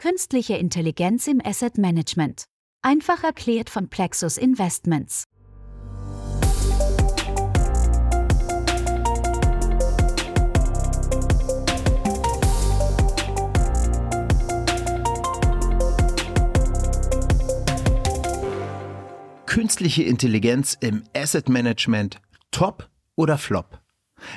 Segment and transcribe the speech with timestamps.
[0.00, 2.44] Künstliche Intelligenz im Asset Management.
[2.80, 5.24] Einfach erklärt von Plexus Investments.
[19.44, 23.78] Künstliche Intelligenz im Asset Management top oder flop?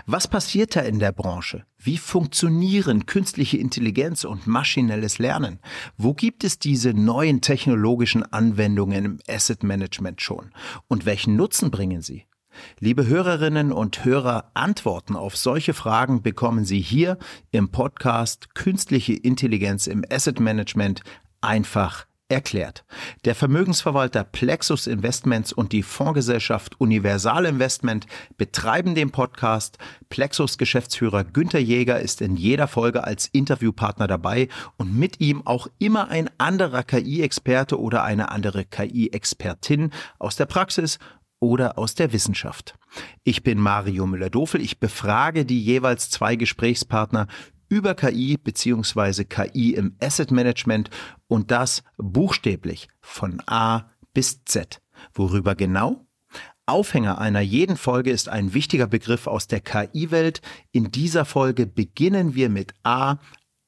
[0.05, 1.66] Was passiert da in der Branche?
[1.77, 5.59] Wie funktionieren künstliche Intelligenz und maschinelles Lernen?
[5.98, 10.52] Wo gibt es diese neuen technologischen Anwendungen im Asset Management schon?
[10.88, 12.25] Und welchen Nutzen bringen sie?
[12.80, 17.17] Liebe Hörerinnen und Hörer, Antworten auf solche Fragen bekommen Sie hier
[17.52, 21.02] im Podcast Künstliche Intelligenz im Asset Management
[21.41, 22.84] einfach erklärt.
[23.26, 29.78] Der Vermögensverwalter Plexus Investments und die Fondsgesellschaft Universal Investment betreiben den Podcast.
[30.09, 35.68] Plexus Geschäftsführer Günther Jäger ist in jeder Folge als Interviewpartner dabei und mit ihm auch
[35.80, 41.00] immer ein anderer KI-Experte oder eine andere KI-Expertin aus der Praxis
[41.44, 42.75] oder aus der Wissenschaft.
[43.23, 44.62] Ich bin Mario Müller-Dofel.
[44.62, 47.28] Ich befrage die jeweils zwei Gesprächspartner
[47.73, 49.23] über KI bzw.
[49.23, 50.91] KI im Asset Management
[51.27, 54.79] und das buchstäblich von A bis Z.
[55.16, 56.05] Worüber genau?
[56.67, 60.41] Aufhänger einer jeden Folge ist ein wichtiger Begriff aus der KI-Welt.
[60.71, 63.17] In dieser Folge beginnen wir mit A,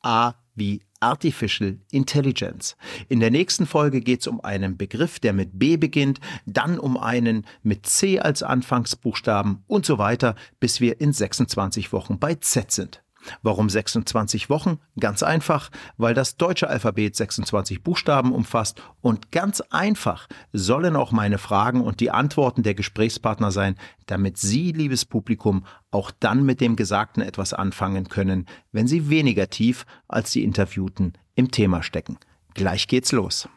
[0.03, 2.77] A wie Artificial Intelligence.
[3.09, 6.95] In der nächsten Folge geht es um einen Begriff, der mit B beginnt, dann um
[6.95, 12.71] einen mit C als Anfangsbuchstaben und so weiter, bis wir in 26 Wochen bei Z
[12.71, 13.01] sind.
[13.41, 14.79] Warum 26 Wochen?
[14.99, 21.37] Ganz einfach, weil das deutsche Alphabet 26 Buchstaben umfasst und ganz einfach sollen auch meine
[21.37, 26.75] Fragen und die Antworten der Gesprächspartner sein, damit Sie, liebes Publikum, auch dann mit dem
[26.75, 32.17] Gesagten etwas anfangen können, wenn Sie weniger tief als die Interviewten im Thema stecken.
[32.53, 33.49] Gleich geht's los.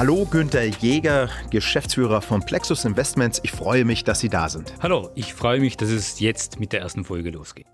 [0.00, 3.38] Hallo Günther Jäger, Geschäftsführer von Plexus Investments.
[3.42, 4.72] Ich freue mich, dass Sie da sind.
[4.80, 7.66] Hallo, ich freue mich, dass es jetzt mit der ersten Folge losgeht.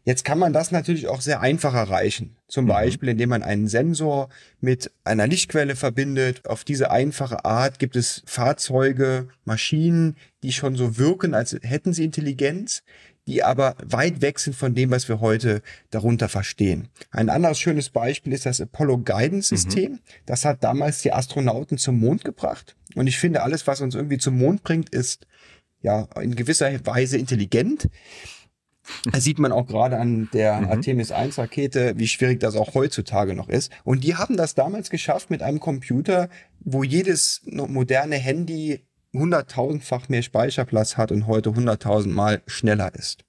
[0.04, 2.36] Jetzt kann man das natürlich auch sehr einfach erreichen.
[2.46, 2.68] Zum mhm.
[2.68, 4.28] Beispiel, indem man einen Sensor
[4.60, 6.46] mit einer Lichtquelle verbindet.
[6.46, 12.04] Auf diese einfache Art gibt es Fahrzeuge, Maschinen, die schon so wirken, als hätten sie
[12.04, 12.82] Intelligenz,
[13.26, 16.88] die aber weit weg sind von dem, was wir heute darunter verstehen.
[17.10, 19.92] Ein anderes schönes Beispiel ist das Apollo Guidance System.
[19.92, 19.98] Mhm.
[20.26, 22.76] Das hat damals die Astronauten zum Mond gebracht.
[22.94, 25.26] Und ich finde, alles, was uns irgendwie zum Mond bringt, ist
[25.80, 27.88] ja in gewisser Weise intelligent.
[29.10, 30.68] Das sieht man auch gerade an der mhm.
[30.68, 33.72] Artemis 1 Rakete, wie schwierig das auch heutzutage noch ist.
[33.84, 36.28] Und die haben das damals geschafft mit einem Computer,
[36.60, 38.82] wo jedes moderne Handy
[39.14, 43.24] hunderttausendfach mehr Speicherplatz hat und heute hunderttausendmal schneller ist.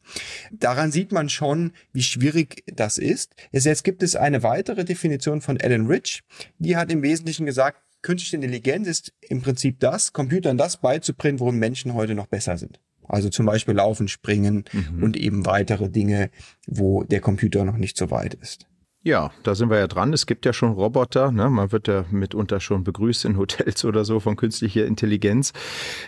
[0.51, 3.35] Daran sieht man schon, wie schwierig das ist.
[3.51, 6.23] Jetzt gibt es eine weitere Definition von Alan Rich.
[6.57, 11.57] Die hat im Wesentlichen gesagt, künstliche Intelligenz ist im Prinzip das, Computern das beizubringen, worum
[11.57, 12.79] Menschen heute noch besser sind.
[13.07, 15.03] Also zum Beispiel Laufen, Springen mhm.
[15.03, 16.29] und eben weitere Dinge,
[16.67, 18.67] wo der Computer noch nicht so weit ist.
[19.05, 20.13] Ja, da sind wir ja dran.
[20.13, 21.31] Es gibt ja schon Roboter.
[21.31, 21.47] Ne?
[21.51, 25.53] Man wird ja mitunter schon begrüßt in Hotels oder so von künstlicher Intelligenz.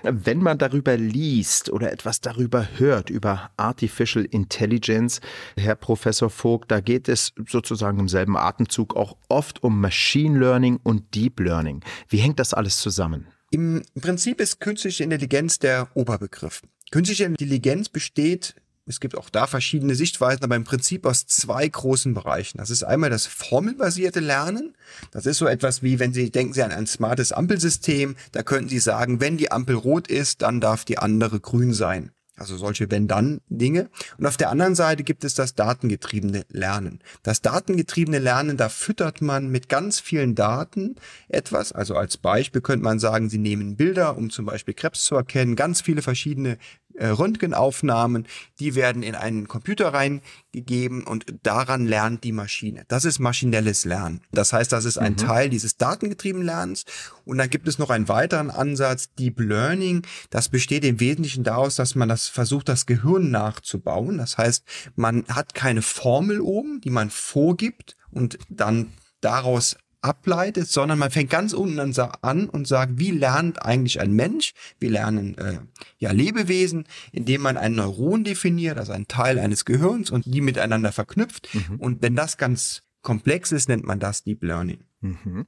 [0.02, 5.22] Wenn man darüber liest oder etwas darüber hört, über Artificial Intelligence,
[5.56, 10.80] Herr Professor Vogt, da geht es sozusagen im selben Atemzug auch oft um Machine Learning
[10.82, 11.84] und Deep Learning.
[12.10, 13.28] Wie hängt das alles zusammen?
[13.52, 16.64] Im Prinzip ist künstliche Intelligenz der Oberbegriff.
[16.92, 18.56] Künstliche Intelligenz besteht
[18.88, 22.57] es gibt auch da verschiedene Sichtweisen, aber im Prinzip aus zwei großen Bereichen.
[22.57, 24.75] Das ist einmal das formelbasierte Lernen.
[25.12, 28.69] Das ist so etwas wie, wenn Sie denken Sie an ein smartes Ampelsystem, da könnten
[28.69, 32.12] Sie sagen, wenn die Ampel rot ist, dann darf die andere grün sein.
[32.38, 33.89] Also solche Wenn-Dann-Dinge.
[34.18, 37.00] Und auf der anderen Seite gibt es das datengetriebene Lernen.
[37.24, 40.95] Das datengetriebene Lernen, da füttert man mit ganz vielen Daten
[41.30, 41.72] etwas.
[41.72, 45.56] Also als Beispiel könnte man sagen, Sie nehmen Bilder, um zum Beispiel Krebs zu erkennen,
[45.56, 46.57] ganz viele verschiedene
[47.00, 48.28] Röntgenaufnahmen,
[48.60, 52.86] die werden in einen Computer reingegeben und daran lernt die Maschine.
[52.88, 54.22] Das ist maschinelles Lernen.
[54.32, 55.18] Das heißt, das ist ein mhm.
[55.18, 56.86] Teil dieses datengetriebenen Lernens.
[57.26, 60.06] Und dann gibt es noch einen weiteren Ansatz, Deep Learning.
[60.30, 64.18] Das besteht im Wesentlichen daraus, dass man das versucht, das Gehirn nachzubauen.
[64.18, 64.64] Das heißt,
[64.96, 71.30] man hat keine Formel oben, die man vorgibt und dann daraus ableitet, sondern man fängt
[71.30, 71.80] ganz unten
[72.21, 74.54] an und sagt, wie lernt eigentlich ein Mensch?
[74.80, 75.59] Wie lernen äh,
[75.98, 80.92] ja Lebewesen, indem man ein Neuron definiert, also ein Teil eines Gehirns und die miteinander
[80.92, 81.54] verknüpft.
[81.54, 81.75] Mhm.
[81.80, 84.83] Und wenn das ganz komplex ist, nennt man das Deep Learning.
[85.01, 85.45] Mhm.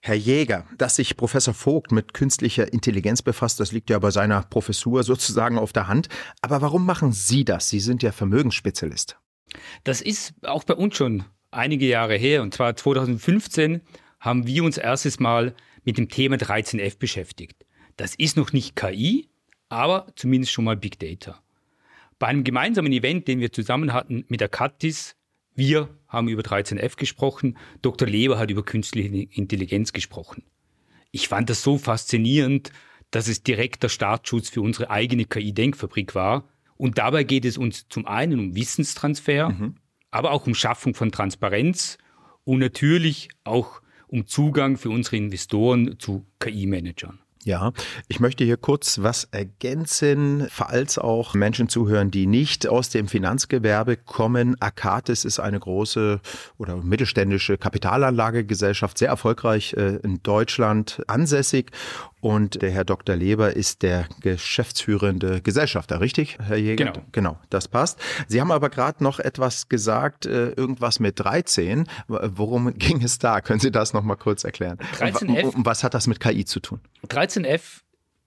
[0.00, 4.42] Herr Jäger, dass sich Professor Vogt mit künstlicher Intelligenz befasst, das liegt ja bei seiner
[4.42, 6.08] Professur sozusagen auf der Hand.
[6.42, 7.70] Aber warum machen Sie das?
[7.70, 9.18] Sie sind ja Vermögensspezialist.
[9.84, 13.80] Das ist auch bei uns schon einige Jahre her, und zwar 2015
[14.18, 15.54] haben wir uns erstes Mal
[15.84, 17.64] mit dem Thema 13F beschäftigt.
[17.96, 19.28] Das ist noch nicht KI,
[19.68, 21.42] aber zumindest schon mal Big Data.
[22.18, 25.16] Bei einem gemeinsamen Event, den wir zusammen hatten mit der Katis,
[25.54, 28.06] wir haben über 13F gesprochen, Dr.
[28.06, 30.44] Leber hat über künstliche Intelligenz gesprochen.
[31.10, 32.72] Ich fand das so faszinierend,
[33.10, 36.48] dass es direkt der Startschutz für unsere eigene KI-Denkfabrik war.
[36.76, 39.74] Und dabei geht es uns zum einen um Wissenstransfer, mhm
[40.10, 41.98] aber auch um Schaffung von Transparenz
[42.44, 47.20] und natürlich auch um Zugang für unsere Investoren zu KI-Managern.
[47.44, 47.72] Ja,
[48.08, 53.96] ich möchte hier kurz was ergänzen, falls auch Menschen zuhören, die nicht aus dem Finanzgewerbe
[53.96, 54.60] kommen.
[54.60, 56.20] Akatis ist eine große
[56.58, 61.70] oder mittelständische Kapitalanlagegesellschaft, sehr erfolgreich äh, in Deutschland ansässig
[62.20, 63.16] und der Herr Dr.
[63.16, 66.84] Leber ist der geschäftsführende Gesellschafter, richtig, Herr Jäger?
[66.84, 67.06] Genau.
[67.12, 67.98] Genau, das passt.
[68.28, 71.86] Sie haben aber gerade noch etwas gesagt, äh, irgendwas mit 13.
[72.08, 73.40] Worum ging es da?
[73.40, 74.78] Können Sie das noch mal kurz erklären?
[74.98, 75.54] 13F.
[75.54, 76.80] Und was hat das mit KI zu tun?
[77.30, 77.82] 13F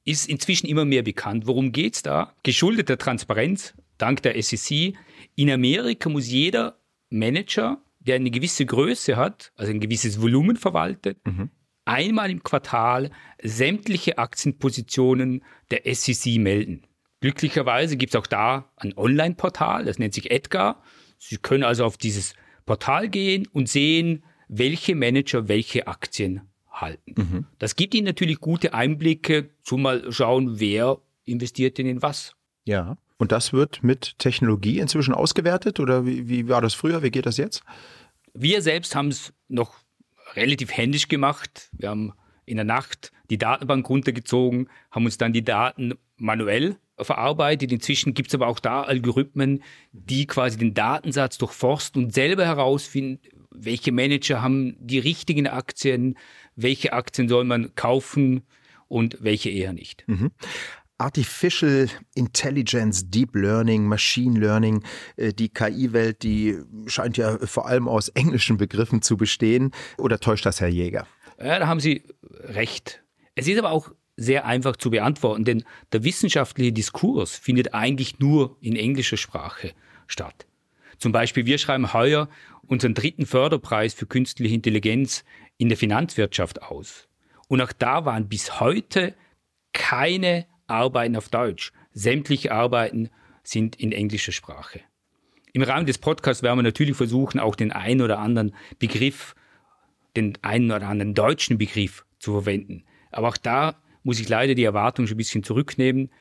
[0.06, 1.48] ist inzwischen immer mehr bekannt.
[1.48, 2.34] Worum geht es da?
[2.44, 4.96] Geschuldet der Transparenz, dank der SEC.
[5.36, 6.80] In Amerika muss jeder
[7.10, 11.50] Manager, der eine gewisse Größe hat, also ein gewisses Volumen verwaltet, mhm
[11.86, 13.12] einmal im Quartal
[13.42, 16.88] sämtliche Aktienpositionen der SEC melden.
[17.22, 20.82] Glücklicherweise gibt es auch da ein Online-Portal, das nennt sich Edgar.
[21.18, 22.36] Sie können also auf dieses
[22.66, 26.42] Portal gehen und sehen, welche Manager welche Aktien
[26.74, 27.14] halten.
[27.16, 27.46] Mhm.
[27.60, 32.36] Das gibt Ihnen natürlich gute Einblicke, zu mal schauen, wer investiert denn in was.
[32.66, 32.98] Ja.
[33.18, 37.04] Und das wird mit Technologie inzwischen ausgewertet oder wie, wie war das früher?
[37.04, 37.64] Wie geht das jetzt?
[38.34, 39.76] Wir selbst haben es noch
[40.36, 41.70] relativ händisch gemacht.
[41.74, 42.14] Wir haben
[42.46, 47.72] in der Nacht die Datenbank runtergezogen, haben uns dann die Daten manuell verarbeitet.
[47.72, 53.20] Inzwischen gibt es aber auch da Algorithmen, die quasi den Datensatz durchforsten und selber herausfinden,
[53.54, 56.18] welche Manager haben die richtigen Aktien,
[56.56, 58.44] welche Aktien soll man kaufen
[58.88, 60.04] und welche eher nicht.
[60.08, 60.32] Mhm.
[60.98, 64.84] Artificial Intelligence, Deep Learning, Machine Learning,
[65.18, 69.72] äh, die KI-Welt, die scheint ja vor allem aus englischen Begriffen zu bestehen.
[69.98, 71.08] Oder täuscht das Herr Jäger?
[71.40, 73.04] Ja, da haben Sie recht.
[73.36, 78.58] Es ist aber auch sehr einfach zu beantworten, denn der wissenschaftliche Diskurs findet eigentlich nur
[78.62, 79.74] in englischer Sprache
[80.08, 80.46] statt.
[81.04, 82.30] Zum Beispiel, wir schreiben heuer
[82.66, 85.26] unseren dritten Förderpreis für künstliche Intelligenz
[85.58, 87.10] in der Finanzwirtschaft aus.
[87.50, 89.14] Und auch da waren bis heute
[89.74, 91.74] keine Arbeiten auf Deutsch.
[91.92, 93.10] Sämtliche Arbeiten
[93.44, 94.80] sind in englischer Sprache.
[95.52, 99.36] Im Rahmen des Podcasts werden wir natürlich versuchen, auch den einen oder anderen Begriff,
[100.16, 102.86] den einen oder anderen deutschen Begriff zu verwenden.
[103.12, 106.12] Aber auch da muss ich leider die Erwartung schon ein bisschen zurücknehmen.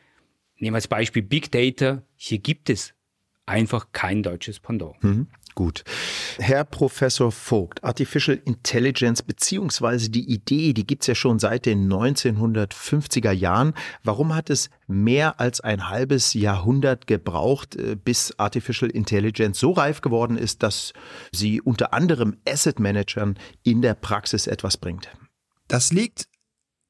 [0.57, 2.03] Nehmen wir als Beispiel Big Data.
[2.17, 2.97] Hier gibt es
[3.47, 5.03] einfach kein deutsches Pendant.
[5.03, 5.29] Mhm.
[5.55, 5.85] Gut.
[6.39, 13.33] Herr Professor Vogt, Artificial Intelligence beziehungsweise die Idee, die gibt's ja schon seit den 1950er
[13.33, 13.75] Jahren.
[14.03, 20.01] Warum hat es mehr als ein halbes Jahrhundert gebraucht, äh, bis Artificial Intelligence so reif
[20.01, 20.95] geworden ist, dass
[21.33, 25.11] sie unter anderem Asset Managern in der Praxis etwas bringt?
[25.69, 26.29] Das liegt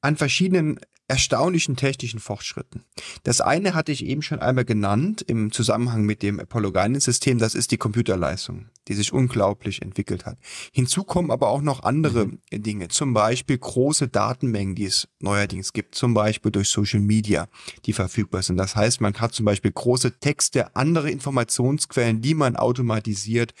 [0.01, 2.85] an verschiedenen erstaunlichen technischen Fortschritten.
[3.23, 7.39] Das eine hatte ich eben schon einmal genannt im Zusammenhang mit dem Apollo Guidance System,
[7.39, 10.37] das ist die Computerleistung, die sich unglaublich entwickelt hat.
[10.71, 12.39] Hinzu kommen aber auch noch andere mhm.
[12.51, 17.47] Dinge, zum Beispiel große Datenmengen, die es neuerdings gibt, zum Beispiel durch Social Media,
[17.85, 18.57] die verfügbar sind.
[18.57, 23.53] Das heißt, man hat zum Beispiel große Texte, andere Informationsquellen, die man automatisiert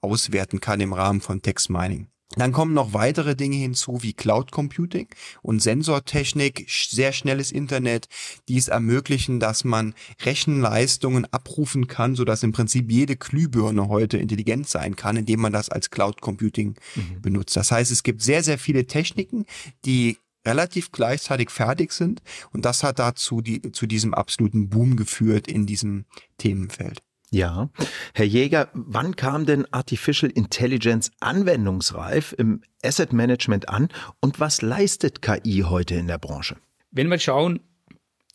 [0.00, 2.08] auswerten kann im Rahmen von Text Mining.
[2.36, 5.08] Dann kommen noch weitere Dinge hinzu wie Cloud Computing
[5.42, 8.06] und Sensortechnik, sehr schnelles Internet,
[8.48, 9.94] die es ermöglichen, dass man
[10.24, 15.70] Rechenleistungen abrufen kann, sodass im Prinzip jede Glühbirne heute intelligent sein kann, indem man das
[15.70, 17.20] als Cloud Computing mhm.
[17.20, 17.56] benutzt.
[17.56, 19.44] Das heißt, es gibt sehr, sehr viele Techniken,
[19.84, 22.22] die relativ gleichzeitig fertig sind
[22.52, 26.04] und das hat dazu die, zu diesem absoluten Boom geführt in diesem
[26.38, 27.02] Themenfeld.
[27.32, 27.70] Ja.
[28.14, 33.88] Herr Jäger, wann kam denn Artificial Intelligence anwendungsreif im Asset Management an
[34.20, 36.56] und was leistet KI heute in der Branche?
[36.90, 37.60] Wenn wir schauen,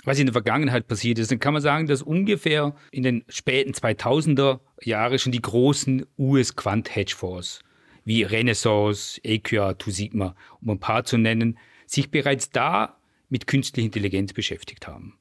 [0.06, 3.72] was in der Vergangenheit passiert ist, dann kann man sagen, dass ungefähr in den späten
[3.74, 7.60] 2000er Jahren schon die großen US-Quant-Hedgefonds
[8.06, 12.98] wie Renaissance, AQR, Two Sigma, um ein paar zu nennen, sich bereits da
[13.30, 15.18] mit künstlicher Intelligenz beschäftigt haben.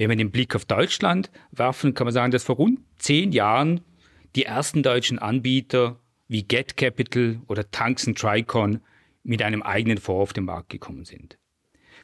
[0.00, 3.82] Wenn wir den Blick auf Deutschland werfen, kann man sagen, dass vor rund zehn Jahren
[4.34, 8.80] die ersten deutschen Anbieter wie Get Capital oder Tanks Tricon
[9.24, 11.36] mit einem eigenen Fonds auf den Markt gekommen sind.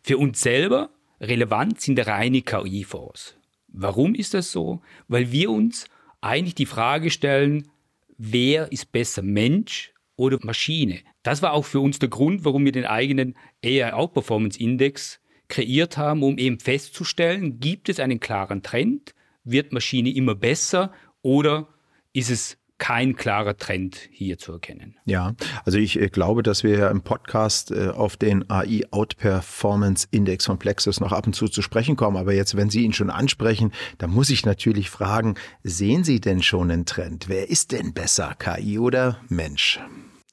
[0.03, 0.91] Für uns selber
[1.23, 3.38] relevant sind reine KI-Fonds.
[3.69, 4.83] Warum ist das so?
[5.09, 5.88] Weil wir uns
[6.21, 7.71] eigentlich die Frage stellen,
[8.19, 10.99] wer ist besser, Mensch oder Maschine?
[11.23, 13.35] Das war auch für uns der Grund, warum wir den eigenen
[13.65, 20.15] AI Outperformance Index kreiert haben, um eben festzustellen, gibt es einen klaren Trend, wird Maschine
[20.15, 21.69] immer besser oder
[22.12, 24.97] ist es kein klarer Trend hier zu erkennen.
[25.07, 25.35] Ja,
[25.65, 30.45] also ich äh, glaube, dass wir ja im Podcast äh, auf den AI Outperformance Index
[30.47, 32.17] von Plexus noch ab und zu zu sprechen kommen.
[32.17, 36.43] Aber jetzt, wenn Sie ihn schon ansprechen, dann muss ich natürlich fragen, sehen Sie denn
[36.43, 37.29] schon einen Trend?
[37.29, 39.81] Wer ist denn besser, KI oder Mensch?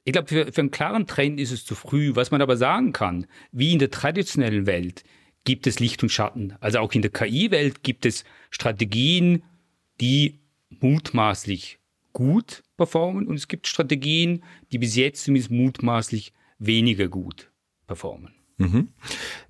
[0.03, 2.15] Ich glaube, für, für einen klaren Trend ist es zu früh.
[2.15, 5.03] Was man aber sagen kann, wie in der traditionellen Welt
[5.45, 6.55] gibt es Licht und Schatten.
[6.60, 9.43] Also auch in der KI-Welt gibt es Strategien,
[10.00, 11.79] die mutmaßlich
[12.13, 17.51] gut performen und es gibt Strategien, die bis jetzt zumindest mutmaßlich weniger gut
[17.88, 18.33] performen.
[18.57, 18.89] Mhm.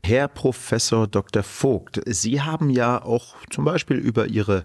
[0.03, 1.43] Herr Professor Dr.
[1.43, 4.63] Vogt, Sie haben ja auch zum Beispiel über Ihre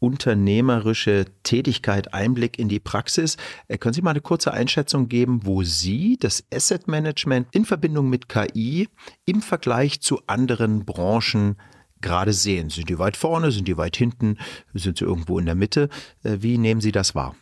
[0.00, 3.36] unternehmerische Tätigkeit Einblick in die Praxis.
[3.68, 8.08] Äh, können Sie mal eine kurze Einschätzung geben, wo Sie das Asset Management in Verbindung
[8.08, 8.88] mit KI
[9.26, 11.56] im Vergleich zu anderen Branchen
[12.00, 12.70] gerade sehen?
[12.70, 13.52] Sind die weit vorne?
[13.52, 14.38] Sind die weit hinten?
[14.74, 15.88] Sind sie irgendwo in der Mitte?
[16.24, 17.36] Äh, wie nehmen Sie das wahr?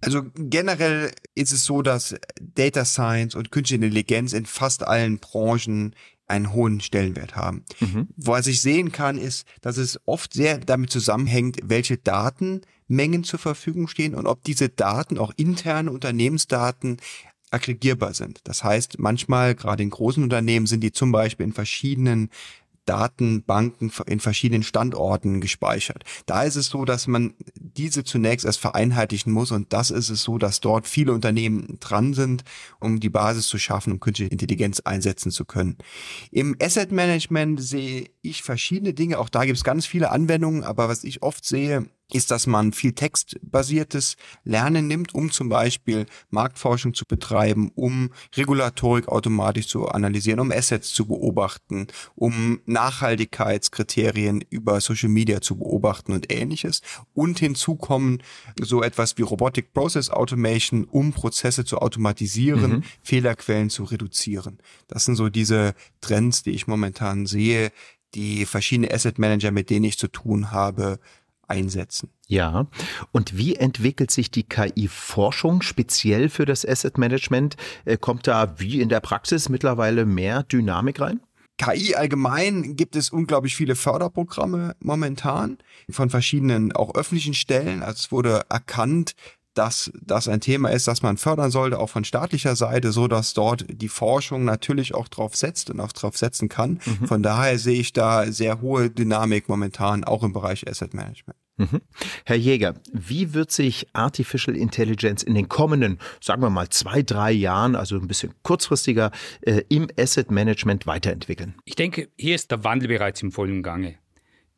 [0.00, 5.94] Also generell ist es so, dass Data Science und künstliche Intelligenz in fast allen Branchen
[6.26, 7.64] einen hohen Stellenwert haben.
[7.80, 8.08] Mhm.
[8.16, 13.88] Was ich sehen kann, ist, dass es oft sehr damit zusammenhängt, welche Datenmengen zur Verfügung
[13.88, 16.98] stehen und ob diese Daten, auch interne Unternehmensdaten,
[17.50, 18.40] aggregierbar sind.
[18.44, 22.30] Das heißt, manchmal, gerade in großen Unternehmen, sind die zum Beispiel in verschiedenen
[22.84, 26.04] Datenbanken in verschiedenen Standorten gespeichert.
[26.26, 30.22] Da ist es so, dass man diese zunächst erst vereinheitlichen muss und das ist es
[30.22, 32.44] so, dass dort viele Unternehmen dran sind,
[32.80, 35.78] um die Basis zu schaffen, um künstliche Intelligenz einsetzen zu können.
[36.30, 40.88] Im Asset Management sehe ich verschiedene Dinge, auch da gibt es ganz viele Anwendungen, aber
[40.88, 46.94] was ich oft sehe, ist, dass man viel textbasiertes Lernen nimmt, um zum Beispiel Marktforschung
[46.94, 55.08] zu betreiben, um Regulatorik automatisch zu analysieren, um Assets zu beobachten, um Nachhaltigkeitskriterien über Social
[55.08, 56.82] Media zu beobachten und ähnliches.
[57.14, 58.22] Und hinzu kommen
[58.60, 62.82] so etwas wie Robotic Process Automation, um Prozesse zu automatisieren, mhm.
[63.02, 64.58] Fehlerquellen zu reduzieren.
[64.88, 67.72] Das sind so diese Trends, die ich momentan sehe,
[68.14, 71.00] die verschiedene Asset Manager, mit denen ich zu tun habe,
[71.48, 72.10] einsetzen.
[72.26, 72.66] Ja,
[73.12, 77.56] und wie entwickelt sich die KI-Forschung speziell für das Asset Management?
[77.84, 81.20] Äh, kommt da wie in der Praxis mittlerweile mehr Dynamik rein?
[81.56, 85.58] KI allgemein gibt es unglaublich viele Förderprogramme momentan
[85.88, 87.82] von verschiedenen auch öffentlichen Stellen.
[87.82, 89.14] Also es wurde erkannt,
[89.54, 93.34] dass das ein Thema ist, das man fördern sollte, auch von staatlicher Seite, so dass
[93.34, 96.80] dort die Forschung natürlich auch drauf setzt und auch drauf setzen kann.
[96.84, 97.06] Mhm.
[97.06, 101.38] Von daher sehe ich da sehr hohe Dynamik momentan, auch im Bereich Asset Management.
[101.56, 101.82] Mhm.
[102.24, 107.30] Herr Jäger, wie wird sich Artificial Intelligence in den kommenden, sagen wir mal, zwei, drei
[107.30, 111.54] Jahren, also ein bisschen kurzfristiger, äh, im Asset Management weiterentwickeln?
[111.64, 113.98] Ich denke, hier ist der Wandel bereits im vollen Gange.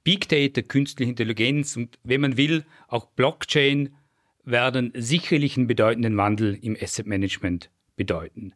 [0.05, 3.95] Big Data, künstliche Intelligenz und, wenn man will, auch Blockchain
[4.47, 8.55] werden sicherlich einen bedeutenden Wandel im Asset Management bedeuten.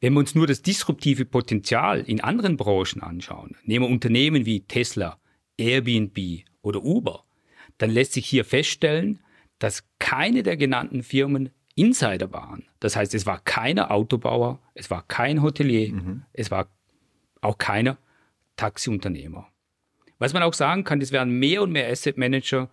[0.00, 4.60] Wenn wir uns nur das disruptive Potenzial in anderen Branchen anschauen, nehmen wir Unternehmen wie
[4.60, 5.18] Tesla,
[5.58, 7.24] Airbnb oder Uber,
[7.78, 9.20] dann lässt sich hier feststellen,
[9.58, 12.64] dass keine der genannten Firmen Insider waren.
[12.80, 16.22] Das heißt, es war keiner Autobauer, es war kein Hotelier, mhm.
[16.32, 16.68] es war
[17.40, 17.98] auch keiner
[18.56, 19.48] Taxiunternehmer.
[20.18, 22.70] Was man auch sagen kann, es werden mehr und mehr Asset Manager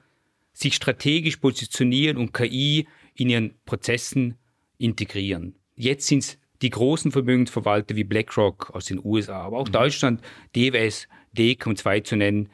[0.60, 4.36] sich strategisch positionieren und KI in ihren Prozessen
[4.78, 5.56] integrieren.
[5.76, 9.74] Jetzt sind es die großen Vermögensverwalter wie BlackRock aus den USA, aber auch mhm.
[9.74, 10.22] Deutschland,
[10.56, 12.50] DWS, DEC, um zwei zu nennen,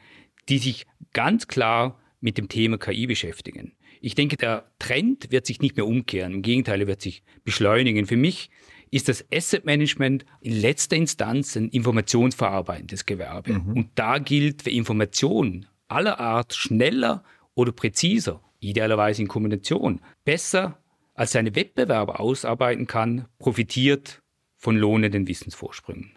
[0.48, 3.72] die sich ganz klar mit dem Thema KI beschäftigen.
[4.00, 6.34] Ich denke, der Trend wird sich nicht mehr umkehren.
[6.34, 8.06] Im Gegenteil, er wird sich beschleunigen.
[8.06, 8.50] Für mich
[8.92, 13.54] ist das Asset Management in letzter Instanz ein informationsverarbeitendes Gewerbe.
[13.54, 13.72] Mhm.
[13.72, 17.24] Und da gilt für Information aller Art schneller
[17.56, 20.78] oder präziser, idealerweise in Kombination, besser
[21.14, 24.22] als seine Wettbewerber ausarbeiten kann, profitiert
[24.56, 26.12] von lohnenden Wissensvorsprüngen.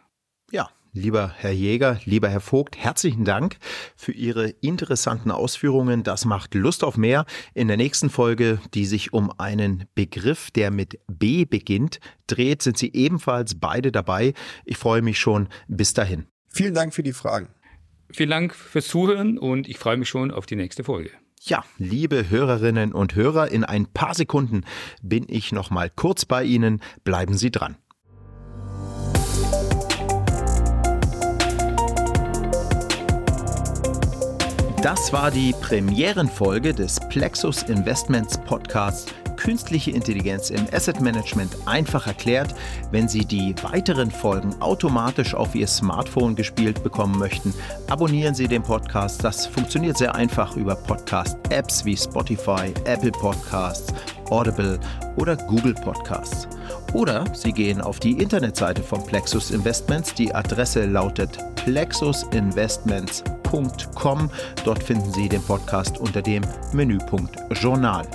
[0.52, 3.58] Ja, Lieber Herr Jäger, lieber Herr Vogt, herzlichen Dank
[3.96, 6.02] für Ihre interessanten Ausführungen.
[6.02, 7.26] Das macht Lust auf mehr.
[7.54, 12.80] In der nächsten Folge, die sich um einen Begriff, der mit B beginnt, dreht, sind
[12.80, 14.34] Sie ebenfalls beide dabei.
[14.66, 15.48] Ich freue mich schon.
[15.68, 16.26] Bis dahin.
[16.48, 17.50] Vielen Dank für die Fragen.
[18.12, 21.12] Vielen Dank fürs Zuhören und ich freue mich schon auf die nächste Folge.
[21.42, 24.66] Ja, liebe Hörerinnen und Hörer, in ein paar Sekunden
[25.02, 26.82] bin ich noch mal kurz bei Ihnen.
[27.06, 27.78] Bleiben Sie dran.
[34.82, 42.54] Das war die Premierenfolge des Plexus Investments Podcasts Künstliche Intelligenz im Asset Management einfach erklärt.
[42.92, 47.54] Wenn Sie die weiteren Folgen automatisch auf Ihr Smartphone gespielt bekommen möchten,
[47.90, 49.24] abonnieren Sie den Podcast.
[49.24, 53.94] Das funktioniert sehr einfach über Podcast-Apps wie Spotify, Apple Podcasts,
[54.30, 54.78] Audible
[55.16, 56.46] oder Google Podcasts.
[56.92, 60.14] Oder Sie gehen auf die Internetseite von Plexus Investments.
[60.16, 64.30] Die Adresse lautet plexusinvestments.com.
[64.66, 66.44] Dort finden Sie den Podcast unter dem
[66.74, 68.06] Menüpunkt Journal.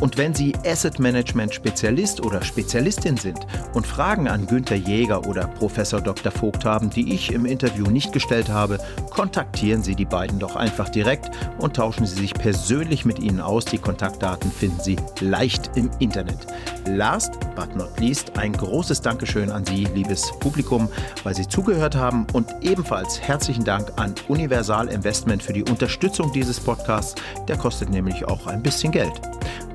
[0.00, 3.38] Und wenn Sie Asset Management Spezialist oder Spezialistin sind
[3.74, 6.32] und Fragen an Günther Jäger oder Professor Dr.
[6.32, 8.78] Vogt haben, die ich im Interview nicht gestellt habe,
[9.10, 13.66] kontaktieren Sie die beiden doch einfach direkt und tauschen Sie sich persönlich mit ihnen aus.
[13.66, 16.46] Die Kontaktdaten finden Sie leicht im Internet.
[16.86, 20.88] Last but not least ein großes Dankeschön an Sie, liebes Publikum,
[21.24, 26.58] weil Sie zugehört haben und ebenfalls herzlichen Dank an Universal Investment für die Unterstützung dieses
[26.58, 27.14] Podcasts.
[27.48, 29.20] Der kostet nämlich auch ein bisschen Geld.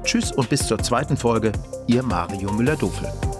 [0.05, 1.51] Tschüss und bis zur zweiten Folge,
[1.87, 3.34] Ihr Mario Müller-Dofel.